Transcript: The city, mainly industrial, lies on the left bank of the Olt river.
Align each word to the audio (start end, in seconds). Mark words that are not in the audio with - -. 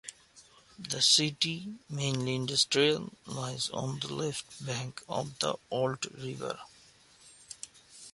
The 0.79 0.99
city, 0.99 1.75
mainly 1.87 2.33
industrial, 2.33 3.13
lies 3.27 3.69
on 3.69 3.99
the 3.99 4.11
left 4.11 4.65
bank 4.65 5.03
of 5.07 5.37
the 5.37 5.57
Olt 5.69 6.05
river. 6.05 6.57